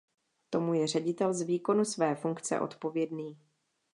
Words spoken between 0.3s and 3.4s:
Tomu je ředitel z výkonu své funkce odpovědný.